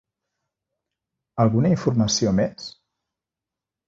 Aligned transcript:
Alguna 1.45 1.71
informació 1.73 2.33
més? 2.39 2.65